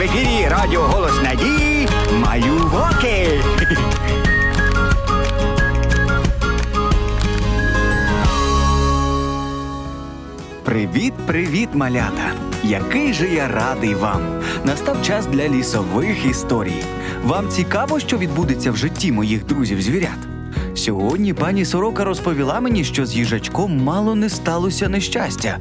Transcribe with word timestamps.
В 0.00 0.02
ефірі 0.02 0.48
Радіо 0.48 0.80
Голос 0.80 1.22
Надії 1.22 1.88
Малюваки. 2.12 3.40
Привіт, 10.64 11.12
привіт, 11.26 11.68
малята! 11.74 12.32
Який 12.64 13.12
же 13.12 13.28
я 13.28 13.48
радий 13.48 13.94
вам! 13.94 14.20
Настав 14.64 15.02
час 15.02 15.26
для 15.26 15.48
лісових 15.48 16.26
історій. 16.26 16.82
Вам 17.24 17.48
цікаво, 17.48 18.00
що 18.00 18.18
відбудеться 18.18 18.72
в 18.72 18.76
житті 18.76 19.12
моїх 19.12 19.46
друзів 19.46 19.82
звірят. 19.82 20.29
Сьогодні 20.74 21.34
пані 21.34 21.64
Сорока 21.64 22.04
розповіла 22.04 22.60
мені, 22.60 22.84
що 22.84 23.06
з 23.06 23.14
їжачком 23.16 23.76
мало 23.84 24.14
не 24.14 24.28
сталося 24.28 24.88
нещастя. 24.88 25.58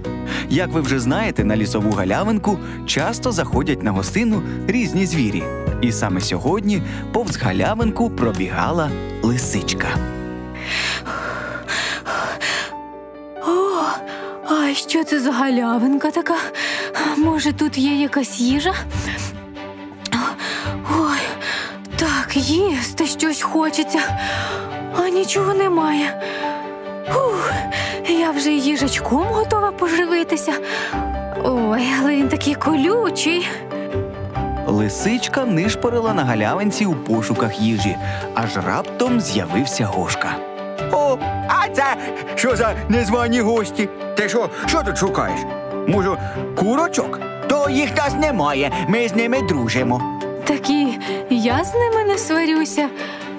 Як 0.50 0.72
ви 0.72 0.82
вже 0.82 1.00
знаєте, 1.00 1.44
на 1.44 1.56
лісову 1.58 1.92
галявинку 1.92 2.60
часто 2.86 3.32
заходять 3.32 3.84
на 3.84 3.92
гостину 3.92 4.42
різні 4.68 5.06
звірі. 5.06 5.44
І 5.82 5.92
саме 5.92 6.22
сьогодні 6.22 6.82
повз 7.14 7.38
галявинку 7.38 8.10
пробігала 8.10 8.90
лисичка. 9.22 9.88
О, 13.48 13.82
а 14.50 14.74
що 14.74 15.04
це 15.04 15.20
за 15.20 15.32
галявинка 15.32 16.12
така? 16.12 16.36
Може, 17.18 17.54
тут 17.54 17.78
є 17.78 18.02
якась 18.02 18.40
їжа? 18.40 18.74
Ой, 21.00 21.20
так, 21.96 22.36
їсти 22.36 23.06
щось 23.06 23.42
хочеться, 23.42 24.00
нічого 25.20 25.54
немає. 25.54 26.22
Ух, 27.10 27.52
я 28.10 28.32
вже 28.32 28.52
їжачком 28.52 29.24
готова 29.24 29.72
поживитися. 29.72 30.54
Ой, 31.44 31.84
але 32.02 32.16
він 32.16 32.30
такий 32.30 32.56
колючий. 32.56 33.48
Лисичка 34.68 35.46
нишпорила 35.46 36.14
на 36.14 36.24
галявинці 36.26 36.86
у 36.86 36.94
пошуках 36.96 37.60
їжі, 37.60 37.98
аж 38.36 38.58
раптом 38.68 39.22
з'явився 39.22 39.86
Гошка. 39.86 40.36
О, 40.92 41.18
а 41.48 41.68
це 41.68 41.84
що 42.36 42.56
за 42.56 42.74
незвані 42.90 43.42
гості? 43.42 43.90
Ти 44.16 44.30
що, 44.30 44.50
що 44.66 44.84
тут 44.84 44.98
шукаєш? 44.98 45.40
Може, 45.88 46.18
курочок? 46.56 47.20
То 47.48 47.70
їх 47.70 47.98
нас 47.98 48.14
немає, 48.14 48.72
ми 48.88 49.08
з 49.08 49.16
ними 49.16 49.42
дружимо. 49.42 50.02
Так 50.44 50.70
і 50.70 51.00
я 51.30 51.64
з 51.64 51.74
ними 51.74 52.04
не 52.04 52.18
сварюся. 52.18 52.90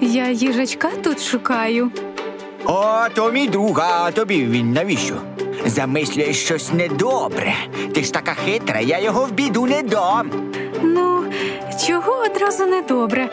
Я 0.01 0.29
їжачка 0.29 0.89
тут 1.03 1.23
шукаю. 1.23 1.91
О, 2.65 2.85
то 3.15 3.31
мій 3.33 3.49
друг, 3.49 3.81
а 3.81 4.11
тобі 4.11 4.45
він 4.47 4.73
навіщо? 4.73 5.15
Замислюєш 5.67 6.45
щось 6.45 6.73
недобре. 6.73 7.55
Ти 7.95 8.03
ж 8.05 8.13
така 8.13 8.35
хитра, 8.35 8.81
я 8.81 8.99
його 9.01 9.25
в 9.25 9.33
біду 9.33 9.67
не 9.67 9.83
дам. 9.83 10.31
Ну, 10.83 11.25
чого 11.87 12.13
одразу 12.27 12.67
недобре? 12.67 13.29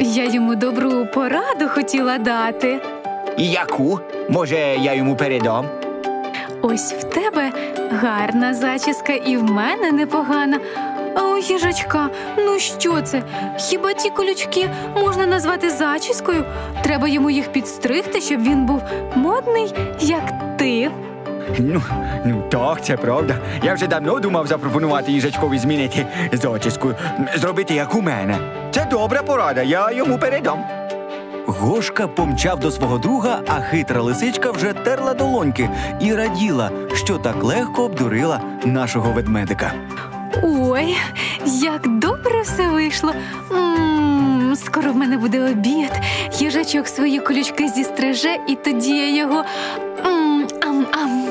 Я 0.00 0.24
йому 0.24 0.54
добру 0.54 1.06
пораду 1.14 1.68
хотіла 1.68 2.18
дати. 2.18 2.80
Яку? 3.38 4.00
Може, 4.28 4.56
я 4.80 4.94
йому 4.94 5.16
передам? 5.16 5.66
Ось 6.62 6.92
в 6.92 7.02
тебе 7.04 7.52
гарна 7.90 8.54
зачіска, 8.54 9.12
і 9.12 9.36
в 9.36 9.42
мене 9.42 9.92
непогана. 9.92 10.60
А 11.20 11.38
їжачка, 11.38 12.10
ну 12.38 12.58
що 12.58 13.02
це? 13.02 13.22
Хіба 13.58 13.92
ті 13.92 14.10
колючки 14.10 14.70
можна 14.96 15.26
назвати 15.26 15.70
зачіскою? 15.70 16.44
Треба 16.82 17.08
йому 17.08 17.30
їх 17.30 17.52
підстригти, 17.52 18.20
щоб 18.20 18.42
він 18.42 18.66
був 18.66 18.82
модний, 19.14 19.74
як 20.00 20.32
ти. 20.58 20.90
Ну, 21.58 21.82
ну 22.24 22.42
так, 22.48 22.84
це 22.84 22.96
правда. 22.96 23.34
Я 23.62 23.74
вже 23.74 23.86
давно 23.86 24.20
думав 24.20 24.46
запропонувати 24.46 25.12
їжачкові 25.12 25.58
змінити 25.58 26.06
зачіску, 26.32 26.88
зробити 27.36 27.74
як 27.74 27.94
у 27.94 28.02
мене. 28.02 28.38
Це 28.70 28.84
добра 28.84 29.22
порада, 29.22 29.62
я 29.62 29.92
йому 29.92 30.18
передам. 30.18 30.64
Гошка 31.46 32.08
помчав 32.08 32.60
до 32.60 32.70
свого 32.70 32.98
друга, 32.98 33.40
а 33.46 33.60
хитра 33.60 34.02
лисичка 34.02 34.50
вже 34.50 34.72
терла 34.72 35.14
долоньки 35.14 35.70
і 36.00 36.14
раділа, 36.14 36.70
що 36.94 37.18
так 37.18 37.44
легко 37.44 37.84
обдурила 37.84 38.40
нашого 38.64 39.12
ведмедика. 39.12 39.72
Ой, 40.42 40.96
як 41.62 41.98
добре 41.98 42.42
все 42.42 42.68
вийшло. 42.68 43.12
м 43.52 44.54
скоро 44.56 44.92
в 44.92 44.96
мене 44.96 45.18
буде 45.18 45.50
обід. 45.50 45.90
Їжачок 46.38 46.88
свої 46.88 47.20
колючки 47.20 47.68
зістриже, 47.68 48.36
і 48.48 48.54
тоді 48.54 48.96
я 48.96 49.16
його. 49.16 49.44
ам-ам. 50.62 51.24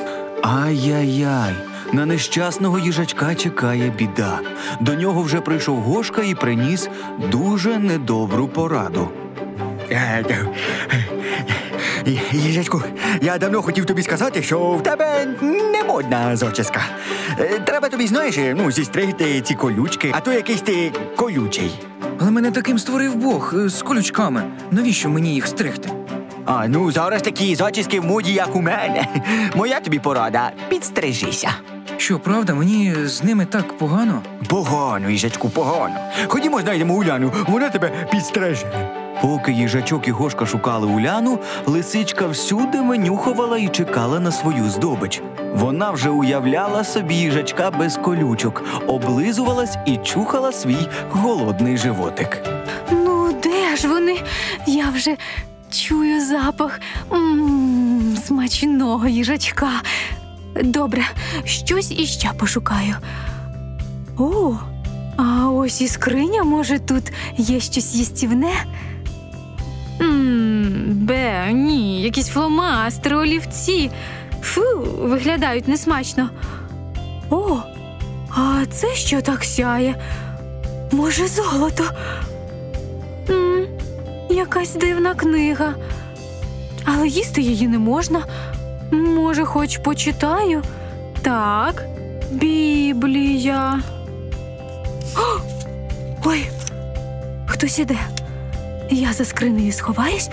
Ай-яй-яй, 0.44 1.54
на 1.94 2.06
нещасного 2.06 2.80
їжачка 2.80 3.36
чекає 3.36 3.90
біда. 3.98 4.40
До 4.80 4.94
нього 4.94 5.22
вже 5.22 5.42
прийшов 5.42 5.78
Гошка 5.78 6.24
і 6.24 6.36
приніс 6.36 6.90
дуже 7.32 7.78
недобру 7.78 8.48
пораду. 8.48 9.10
Їжачку, 12.32 12.82
я 13.22 13.38
давно 13.38 13.62
хотів 13.62 13.86
тобі 13.86 14.04
сказати, 14.04 14.44
що 14.44 14.60
в 14.60 14.84
тебе 14.84 15.26
не 15.42 15.84
модна 15.84 16.36
зачіска. 16.36 16.82
Е, 17.40 17.60
Треба 17.66 17.90
тобі, 17.90 18.08
знаєш, 18.08 18.38
ну, 18.56 18.72
зістригти 18.72 19.42
ці 19.42 19.56
колючки, 19.56 20.12
а 20.16 20.20
то 20.20 20.32
якийсь 20.34 20.62
ти 20.62 20.92
колючий. 21.16 21.72
Але 22.20 22.32
мене 22.32 22.52
таким 22.52 22.80
створив 22.80 23.16
Бог 23.16 23.54
е, 23.58 23.70
з 23.70 23.82
колючками. 23.82 24.44
Навіщо 24.72 25.10
мені 25.10 25.34
їх 25.34 25.48
стригти? 25.48 25.90
А 26.46 26.68
ну 26.68 26.92
зараз 26.92 27.22
такі 27.22 27.56
зачіски 27.56 28.00
в 28.00 28.06
моді, 28.06 28.34
як 28.34 28.56
у 28.56 28.62
мене. 28.62 29.08
Моя 29.56 29.80
тобі 29.80 30.00
порада, 30.00 30.52
підстрижися. 30.70 31.50
Що, 31.98 32.20
правда, 32.20 32.54
мені 32.54 32.96
з 33.06 33.24
ними 33.24 33.46
так 33.46 33.78
погано? 33.78 34.22
Погано, 34.48 35.10
їжачку, 35.10 35.50
погано. 35.50 35.96
Ходімо, 36.28 36.62
знайдемо 36.62 36.94
Уляну, 36.94 37.32
вона 37.48 37.70
тебе 37.70 37.92
підстреже. 38.12 38.98
Поки 39.22 39.52
їжачок 39.52 40.08
і 40.08 40.12
Гошка 40.12 40.46
шукали 40.46 40.88
Уляну, 40.88 41.40
лисичка 41.66 42.28
всюди 42.28 42.82
винюхувала 42.82 43.58
і 43.58 43.68
чекала 43.68 44.20
на 44.20 44.32
свою 44.32 44.70
здобич. 44.70 45.22
Вона 45.56 45.92
вже 45.92 46.10
уявляла 46.10 46.84
собі 46.84 47.16
їжачка 47.16 47.72
без 47.72 47.98
колючок, 47.98 48.64
облизувалась 48.88 49.78
і 49.86 49.98
чухала 49.98 50.52
свій 50.52 50.88
голодний 51.10 51.78
животик. 51.78 52.42
Ну, 52.92 53.34
де 53.44 53.76
ж 53.76 53.88
вони? 53.88 54.18
Я 54.68 54.90
вже 54.90 55.16
чую 55.72 56.26
запах 56.26 56.80
м 57.14 58.18
смачного 58.28 59.08
їжачка. 59.08 59.70
Добре, 60.64 61.02
щось 61.44 61.92
іще 61.92 62.32
пошукаю. 62.40 62.96
О, 64.18 64.54
а 65.18 65.50
ось 65.50 65.82
і 65.82 65.88
скриня, 65.88 66.44
може, 66.44 66.80
тут 66.80 67.04
є 67.38 67.60
щось 67.60 67.96
їстівне? 67.96 68.52
Мм, 70.00 70.88
Бе, 70.92 71.52
ні, 71.54 72.02
якісь 72.02 72.28
фломастери, 72.28 73.16
олівці. 73.16 73.92
Фу, 74.42 74.62
виглядають 75.02 75.68
несмачно. 75.68 76.30
О, 77.30 77.58
а 78.30 78.66
це 78.72 78.88
що 78.96 79.22
так 79.22 79.44
сяє? 79.44 79.96
Може, 80.92 81.28
золото? 81.28 81.84
м 83.30 83.66
якась 84.30 84.76
дивна 84.76 85.14
книга. 85.14 85.74
Але 86.86 87.08
їсти 87.08 87.42
її 87.42 87.68
не 87.68 87.78
можна. 87.78 88.24
Може, 88.92 89.46
хоч 89.46 89.78
почитаю? 89.78 90.62
Так, 91.22 91.86
Біблія. 92.32 93.80
О! 95.18 95.40
Ой, 96.26 96.50
хтось 97.46 97.80
іде. 97.80 97.98
Я 98.90 99.14
за 99.14 99.26
скринею 99.26 99.72
сховаюсь 99.72 100.30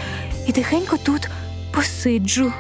і 0.47 0.53
тихенько 0.53 0.97
тут 0.97 1.29
посиджу. 1.73 2.53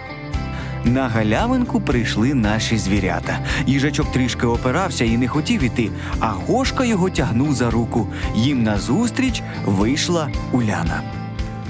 На 0.84 1.08
галявинку 1.08 1.80
прийшли 1.80 2.34
наші 2.34 2.78
звірята. 2.78 3.38
Їжачок 3.66 4.12
трішки 4.12 4.46
опирався 4.46 5.04
і 5.04 5.16
не 5.16 5.28
хотів 5.28 5.62
іти, 5.62 5.90
а 6.20 6.26
Гошка 6.28 6.84
його 6.84 7.10
тягнув 7.10 7.54
за 7.54 7.70
руку. 7.70 8.06
Їм 8.34 8.62
назустріч 8.62 9.42
вийшла 9.66 10.28
Уляна. 10.52 11.02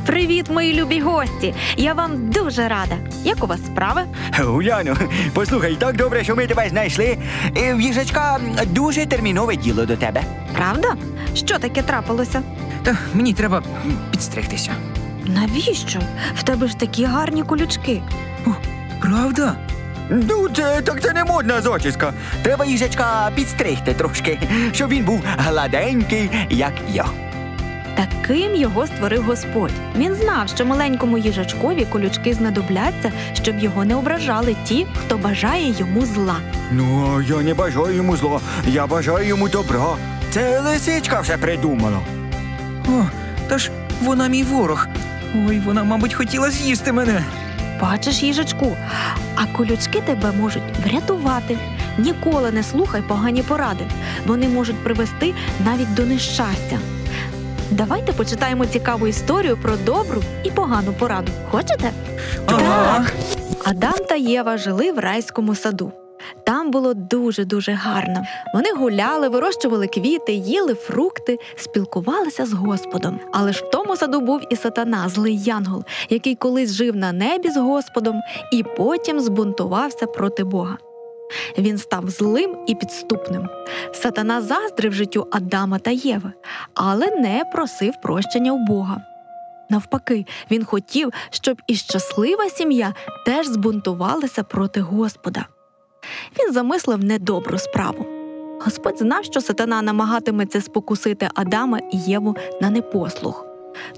Привіт, 0.06 0.50
мої 0.50 0.74
любі 0.82 1.00
гості! 1.00 1.54
Я 1.76 1.92
вам 1.94 2.30
дуже 2.30 2.68
рада. 2.68 2.96
Як 3.24 3.44
у 3.44 3.46
вас 3.46 3.60
справи? 3.66 4.02
Уляно, 4.48 4.96
послухай, 5.34 5.76
так 5.78 5.96
добре, 5.96 6.24
що 6.24 6.36
ми 6.36 6.46
тебе 6.46 6.68
знайшли. 6.68 7.18
Е, 7.56 7.74
В 7.74 7.80
їжачка 7.80 8.40
дуже 8.66 9.06
термінове 9.06 9.56
діло 9.56 9.86
до 9.86 9.96
тебе. 9.96 10.22
Правда? 10.56 10.96
Що 11.34 11.58
таке 11.58 11.82
трапилося? 11.82 12.42
Та 12.84 12.96
мені 13.14 13.32
треба 13.32 13.62
підстригтися. 14.10 14.72
Навіщо? 15.24 16.00
В 16.36 16.42
тебе 16.42 16.66
ж 16.68 16.78
такі 16.78 17.04
гарні 17.04 17.42
колючки. 17.42 18.02
Правда? 19.00 19.54
Ну, 20.10 20.48
це 20.48 20.82
так 20.82 21.02
це 21.02 21.12
не 21.12 21.24
модна 21.24 21.60
зачіска. 21.60 22.12
Треба 22.42 22.64
їжачка 22.64 23.30
підстригти 23.34 23.94
трошки, 23.94 24.38
щоб 24.72 24.90
він 24.90 25.04
був 25.04 25.22
гладенький, 25.38 26.30
як 26.50 26.72
я. 26.92 27.06
Таким 27.96 28.54
його 28.54 28.86
створив 28.86 29.22
Господь. 29.22 29.70
Він 29.96 30.14
знав, 30.14 30.48
що 30.48 30.66
маленькому 30.66 31.18
їжачкові 31.18 31.84
колючки 31.92 32.34
знадобляться, 32.34 33.12
щоб 33.42 33.58
його 33.58 33.84
не 33.84 33.94
ображали 33.96 34.56
ті, 34.64 34.86
хто 35.04 35.18
бажає 35.18 35.74
йому 35.78 36.06
зла. 36.06 36.36
Ну, 36.72 37.20
я 37.22 37.36
не 37.42 37.54
бажаю 37.54 37.96
йому 37.96 38.16
зла, 38.16 38.40
я 38.66 38.86
бажаю 38.86 39.26
йому 39.28 39.48
добра. 39.48 39.96
Це 40.30 40.60
лисичка 40.60 41.20
все 41.20 41.38
придумала. 41.38 41.98
О, 42.88 43.04
та 43.48 43.58
ж 43.58 43.70
вона 44.02 44.28
мій 44.28 44.42
ворог. 44.42 44.86
Ой, 45.48 45.60
вона, 45.60 45.84
мабуть, 45.84 46.14
хотіла 46.14 46.50
з'їсти 46.50 46.92
мене. 46.92 47.24
Бачиш, 47.80 48.22
їжачку, 48.22 48.76
а 49.34 49.46
колючки 49.46 50.00
тебе 50.00 50.32
можуть 50.32 50.62
врятувати. 50.84 51.58
Ніколи 51.98 52.50
не 52.50 52.62
слухай 52.62 53.02
погані 53.02 53.42
поради. 53.42 53.84
Вони 54.26 54.48
можуть 54.48 54.84
привести 54.84 55.34
навіть 55.64 55.94
до 55.94 56.06
нещастя. 56.06 56.78
Давайте 57.70 58.12
почитаємо 58.12 58.66
цікаву 58.66 59.06
історію 59.06 59.56
про 59.56 59.76
добру 59.76 60.22
і 60.44 60.50
погану 60.50 60.92
пораду. 60.92 61.32
Хочете? 61.50 61.90
Ага. 62.46 63.06
Адам 63.64 63.94
та 64.08 64.14
Єва 64.14 64.56
жили 64.58 64.92
в 64.92 64.98
райському 64.98 65.54
саду. 65.54 65.92
Там 66.46 66.70
було 66.70 66.94
дуже 66.94 67.44
дуже 67.44 67.72
гарно. 67.72 68.22
Вони 68.54 68.72
гуляли, 68.72 69.28
вирощували 69.28 69.86
квіти, 69.86 70.32
їли 70.32 70.74
фрукти, 70.74 71.38
спілкувалися 71.56 72.46
з 72.46 72.52
Господом. 72.52 73.20
Але 73.32 73.52
ж 73.52 73.64
в 73.64 73.70
тому 73.70 73.96
саду 73.96 74.20
був 74.20 74.40
і 74.50 74.56
сатана, 74.56 75.08
злий 75.08 75.38
янгол, 75.38 75.84
який 76.10 76.34
колись 76.34 76.72
жив 76.72 76.96
на 76.96 77.12
небі 77.12 77.50
з 77.50 77.56
Господом 77.56 78.20
і 78.52 78.62
потім 78.62 79.20
збунтувався 79.20 80.06
проти 80.06 80.44
Бога. 80.44 80.78
Він 81.58 81.78
став 81.78 82.10
злим 82.10 82.56
і 82.66 82.74
підступним. 82.74 83.48
Сатана 83.92 84.42
заздрив 84.42 84.92
життю 84.92 85.26
Адама 85.32 85.78
та 85.78 85.90
Єви, 85.90 86.32
але 86.74 87.06
не 87.10 87.44
просив 87.52 87.94
прощення 88.02 88.52
у 88.52 88.58
Бога. 88.58 89.02
Навпаки, 89.70 90.26
він 90.50 90.64
хотів, 90.64 91.12
щоб 91.30 91.62
і 91.66 91.74
щаслива 91.74 92.48
сім'я 92.50 92.94
теж 93.26 93.46
збунтувалася 93.46 94.42
проти 94.42 94.80
Господа. 94.80 95.46
Він 96.38 96.52
замислив 96.52 97.04
недобру 97.04 97.58
справу. 97.58 98.06
Господь 98.60 98.98
знав, 98.98 99.24
що 99.24 99.40
сатана 99.40 99.82
намагатиметься 99.82 100.60
спокусити 100.60 101.28
Адама 101.34 101.78
і 101.92 101.98
Єву 101.98 102.36
на 102.60 102.70
непослух. 102.70 103.46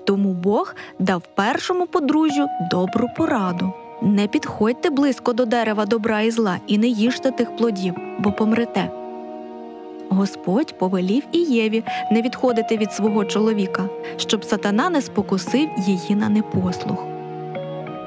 Тому 0.04 0.32
Бог 0.32 0.74
дав 0.98 1.22
першому 1.34 1.86
подружжю 1.86 2.46
добру 2.70 3.08
пораду. 3.16 3.72
Не 4.02 4.26
підходьте 4.28 4.90
близько 4.90 5.32
до 5.32 5.44
дерева 5.44 5.86
добра 5.86 6.20
і 6.20 6.30
зла 6.30 6.58
і 6.66 6.78
не 6.78 6.86
їжте 6.86 7.30
тих 7.30 7.56
плодів, 7.56 7.94
бо 8.18 8.32
помрете. 8.32 8.90
Господь 10.08 10.78
повелів 10.78 11.22
і 11.32 11.38
Єві 11.38 11.84
не 12.12 12.22
відходити 12.22 12.76
від 12.76 12.92
свого 12.92 13.24
чоловіка, 13.24 13.88
щоб 14.16 14.44
сатана 14.44 14.90
не 14.90 15.02
спокусив 15.02 15.68
її 15.86 16.14
на 16.14 16.28
непослух. 16.28 17.15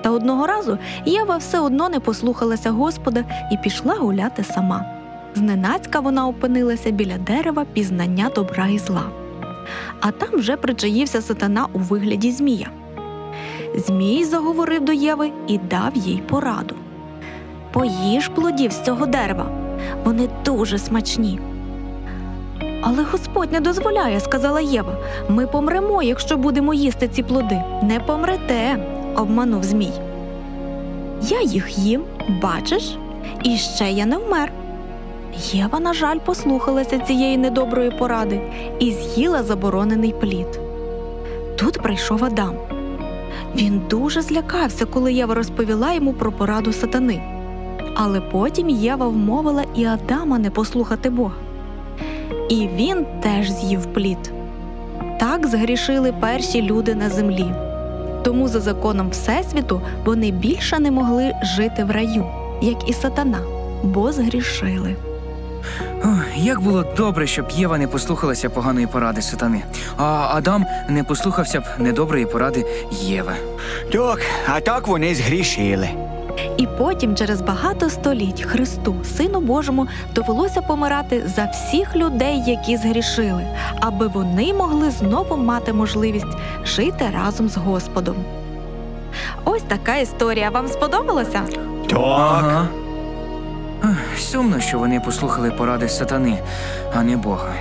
Та 0.10 0.16
одного 0.16 0.48
разу 0.48 0.78
Єва 1.06 1.38
все 1.38 1.60
одно 1.60 1.90
не 1.90 2.00
послухалася 2.00 2.72
Господа 2.72 3.24
і 3.52 3.58
пішла 3.58 3.94
гуляти 3.94 4.44
сама. 4.44 4.86
Зненацька 5.36 6.00
вона 6.00 6.28
опинилася 6.28 6.92
біля 6.92 7.18
дерева 7.18 7.66
пізнання 7.74 8.30
добра 8.36 8.68
і 8.68 8.78
зла. 8.78 9.04
А 10.02 10.12
там 10.12 10.30
вже 10.34 10.58
причаївся 10.58 11.22
сатана 11.22 11.68
у 11.74 11.80
вигляді 11.80 12.32
змія. 12.32 12.68
Змій 13.76 14.26
заговорив 14.26 14.86
до 14.86 14.92
Єви 14.92 15.32
і 15.48 15.58
дав 15.58 15.92
їй 15.96 16.24
пораду: 16.30 16.76
Поїж 17.72 18.28
плодів 18.28 18.72
з 18.72 18.82
цього 18.82 19.06
дерева, 19.06 19.46
вони 20.04 20.30
дуже 20.46 20.78
смачні. 20.78 21.40
Але 22.82 23.04
Господь 23.12 23.52
не 23.52 23.60
дозволяє, 23.60 24.20
сказала 24.20 24.62
Єва. 24.62 24.98
Ми 25.30 25.48
помремо, 25.48 26.04
якщо 26.04 26.38
будемо 26.38 26.74
їсти 26.74 27.08
ці 27.08 27.24
плоди. 27.24 27.62
Не 27.84 28.00
помрете, 28.00 28.78
обманув 29.16 29.64
Змій. 29.64 29.92
Я 31.22 31.42
їх 31.42 31.78
їм, 31.78 32.04
бачиш, 32.42 32.98
і 33.44 33.58
ще 33.58 33.92
я 33.92 34.06
не 34.06 34.18
вмер. 34.18 34.52
Єва, 35.52 35.80
на 35.80 35.94
жаль, 35.94 36.18
послухалася 36.26 37.00
цієї 37.00 37.38
недоброї 37.38 37.92
поради 37.92 38.42
і 38.80 38.92
з'їла 38.92 39.44
заборонений 39.44 40.14
плід. 40.14 40.60
Тут 41.56 41.82
прийшов 41.82 42.26
Адам. 42.26 42.54
Він 43.56 43.82
дуже 43.90 44.22
злякався, 44.22 44.86
коли 44.86 45.14
Єва 45.14 45.36
розповіла 45.36 45.94
йому 45.94 46.14
про 46.14 46.32
пораду 46.32 46.74
сатани. 46.74 47.22
Але 47.96 48.22
потім 48.22 48.70
Єва 48.70 49.08
вмовила 49.08 49.64
і 49.76 49.86
Адама 49.86 50.40
не 50.40 50.50
послухати 50.50 51.10
Бога. 51.10 51.36
І 52.50 52.68
він 52.76 53.06
теж 53.22 53.52
з'їв 53.52 53.86
плід. 53.86 54.32
Так 55.20 55.48
згрішили 55.48 56.14
перші 56.20 56.62
люди 56.62 56.96
на 56.96 57.10
землі. 57.10 57.69
Тому 58.24 58.48
за 58.48 58.60
законом 58.60 59.10
Всесвіту 59.10 59.82
вони 60.06 60.32
більше 60.32 60.80
не 60.80 60.92
могли 60.92 61.34
жити 61.44 61.84
в 61.84 61.92
раю, 61.92 62.26
як 62.62 62.90
і 62.90 62.94
сатана, 62.94 63.40
бо 63.84 64.12
згрішили. 64.12 64.96
Як 66.36 66.62
було 66.62 66.86
добре, 66.98 67.28
щоб 67.28 67.46
Єва 67.52 67.78
не 67.78 67.88
послухалася 67.88 68.50
поганої 68.50 68.88
поради 68.88 69.22
сатани, 69.22 69.62
а 69.98 70.28
Адам 70.34 70.66
не 70.90 71.04
послухався 71.04 71.60
б 71.60 71.64
недоброї 71.78 72.26
поради 72.26 72.66
Єви. 72.92 73.34
Так, 73.92 74.20
а 74.48 74.60
так 74.60 74.88
вони 74.88 75.16
згрішили. 75.16 75.90
І 76.60 76.68
потім, 76.78 77.16
через 77.16 77.42
багато 77.42 77.90
століть, 77.90 78.42
Христу, 78.42 78.96
Сину 79.18 79.40
Божому, 79.40 79.88
довелося 80.16 80.62
помирати 80.62 81.24
за 81.28 81.46
всіх 81.46 81.96
людей, 81.96 82.44
які 82.48 82.78
згрішили, 82.78 83.48
аби 83.80 84.08
вони 84.08 84.54
могли 84.54 84.92
знову 84.92 85.38
мати 85.38 85.74
можливість 85.74 86.38
жити 86.66 87.06
разом 87.14 87.50
з 87.50 87.58
Господом. 87.58 88.16
Ось 89.46 89.62
така 89.62 89.96
історія. 89.98 90.50
Вам 90.50 90.68
сподобалося? 90.68 91.42
Так. 91.90 92.00
Ага. 92.00 92.68
Сумно, 94.18 94.60
що 94.60 94.80
вони 94.80 95.00
послухали 95.00 95.52
поради 95.52 95.90
сатани, 95.90 96.38
а 96.96 97.04
не 97.04 97.18
Бога. 97.18 97.54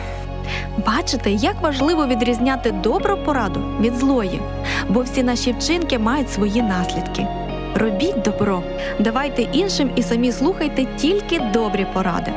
Бачите, 0.87 1.31
як 1.31 1.63
важливо 1.63 2.07
відрізняти 2.07 2.73
добру 2.73 3.17
пораду 3.17 3.61
від 3.81 3.95
злої, 3.95 4.41
бо 4.89 5.01
всі 5.01 5.23
наші 5.23 5.53
вчинки 5.53 5.99
мають 5.99 6.33
свої 6.33 6.63
наслідки. 6.63 7.27
Робіть 7.75 8.23
добро, 8.23 8.63
давайте 8.99 9.43
іншим 9.43 9.91
і 9.97 10.03
самі 10.03 10.33
слухайте 10.33 10.87
тільки 10.97 11.39
добрі 11.39 11.87
поради. 11.95 12.33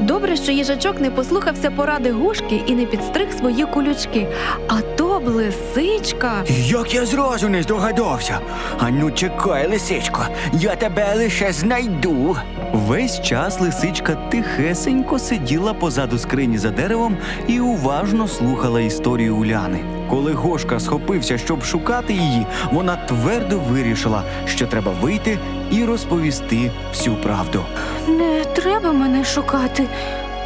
Добре, 0.00 0.36
що 0.36 0.52
їжачок 0.52 1.00
не 1.00 1.10
послухався 1.10 1.70
поради 1.70 2.10
гушки 2.12 2.62
і 2.66 2.74
не 2.74 2.86
підстриг 2.86 3.32
свої 3.32 3.66
колючки, 3.66 4.26
а 4.68 4.80
то 4.80 5.20
б 5.20 5.28
лисичка. 5.28 6.32
Як 6.48 6.94
я 6.94 7.06
зразу 7.06 7.48
не 7.48 7.62
здогадався. 7.62 8.40
Ану, 8.78 9.10
чекай, 9.10 9.68
лисичко, 9.70 10.22
я 10.52 10.76
тебе 10.76 11.14
лише 11.16 11.52
знайду. 11.52 12.36
Весь 12.72 13.22
час 13.22 13.60
лисичка 13.60 14.14
тихесенько 14.14 15.18
сиділа 15.18 15.74
позаду 15.74 16.18
скрині 16.18 16.58
за 16.58 16.70
деревом 16.70 17.16
і 17.48 17.60
уважно 17.60 18.28
слухала 18.28 18.80
історію 18.80 19.36
Уляни. 19.36 19.97
Коли 20.10 20.32
Гошка 20.32 20.80
схопився, 20.80 21.38
щоб 21.38 21.64
шукати 21.64 22.12
її, 22.12 22.46
вона 22.72 22.96
твердо 22.96 23.58
вирішила, 23.58 24.22
що 24.46 24.66
треба 24.66 24.92
вийти 25.00 25.38
і 25.70 25.84
розповісти 25.84 26.70
всю 26.90 27.16
правду. 27.16 27.64
Не 28.08 28.44
треба 28.44 28.92
мене 28.92 29.24
шукати. 29.24 29.86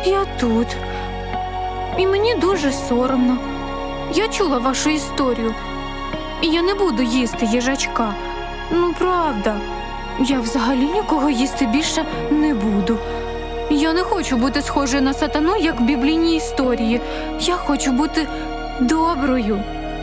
Я 0.04 0.24
тут. 0.40 0.66
І 1.98 2.06
мені 2.06 2.34
дуже 2.34 2.72
соромно. 2.72 3.38
Я 4.14 4.28
чула 4.28 4.58
вашу 4.58 4.90
історію. 4.90 5.54
І 6.42 6.46
я 6.46 6.62
не 6.62 6.74
буду 6.74 7.02
їсти 7.02 7.46
їжачка. 7.46 8.14
Ну, 8.72 8.94
правда. 8.98 9.54
Я 10.20 10.40
взагалі 10.40 10.84
нікого 10.84 11.30
їсти 11.30 11.66
більше 11.66 12.04
не 12.30 12.54
буду. 12.54 12.98
Я 13.70 13.92
не 13.92 14.02
хочу 14.02 14.36
бути 14.36 14.62
схожою 14.62 15.02
на 15.02 15.14
сатану, 15.14 15.56
як 15.56 15.80
в 15.80 15.84
біблійній 15.84 16.36
історії. 16.36 17.00
Я 17.40 17.54
хочу 17.54 17.92
бути 17.92 18.28
доброю. 18.86 19.60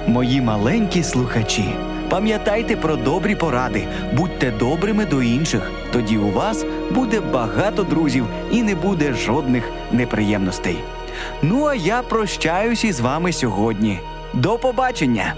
Мої 0.08 0.42
маленькі 0.42 1.04
слухачі, 1.04 1.66
пам'ятайте 2.10 2.76
про 2.76 2.96
добрі 2.96 3.36
поради, 3.36 3.88
будьте 4.14 4.52
добрими 4.52 5.06
до 5.06 5.24
інших. 5.24 5.72
Тоді 5.94 6.18
у 6.18 6.32
вас 6.32 6.66
буде 6.92 7.20
багато 7.20 7.84
друзів 7.84 8.26
і 8.52 8.64
не 8.64 8.76
буде 8.76 9.14
жодних 9.14 9.64
неприємностей. 9.92 10.78
Ну 11.42 11.66
а 11.66 11.76
я 11.76 12.02
прощаюсь 12.02 12.84
із 12.84 13.00
вами 13.00 13.34
сьогодні. 13.34 14.00
До 14.34 14.58
побачення! 14.58 15.36